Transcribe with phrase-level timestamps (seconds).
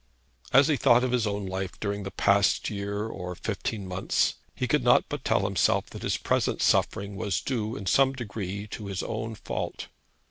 [0.51, 4.67] As he thought of his own life during the past year or fifteen months, he
[4.67, 8.87] could not but tell himself that his present suffering was due in some degree to
[8.87, 9.89] his own fault.